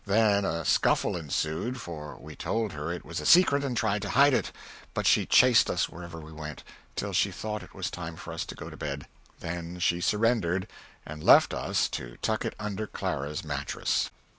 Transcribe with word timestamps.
then 0.07 0.43
a 0.43 0.65
scuffle 0.65 1.15
ensued 1.15 1.79
for 1.79 2.17
we 2.19 2.35
told 2.35 2.73
her 2.73 2.91
it 2.91 3.05
was 3.05 3.19
a 3.19 3.25
secret 3.27 3.63
and 3.63 3.77
tried 3.77 4.01
to 4.01 4.09
hide 4.09 4.33
it; 4.33 4.51
but 4.95 5.05
she 5.05 5.27
chased 5.27 5.69
us 5.69 5.87
wherever 5.87 6.19
we 6.19 6.31
went, 6.31 6.63
till 6.95 7.13
she 7.13 7.29
thought 7.29 7.61
it 7.61 7.75
was 7.75 7.91
time 7.91 8.15
for 8.15 8.33
us 8.33 8.43
to 8.43 8.55
go 8.55 8.67
to 8.67 8.75
bed, 8.75 9.05
then 9.41 9.77
she 9.77 10.01
surendered 10.01 10.65
and 11.05 11.23
left 11.23 11.53
us 11.53 11.87
to 11.87 12.17
tuck 12.23 12.43
it 12.43 12.55
under 12.59 12.87
Clara's 12.87 13.43
matress. 13.45 14.09